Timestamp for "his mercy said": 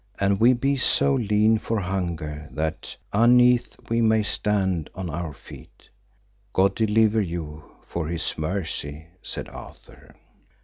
8.07-9.47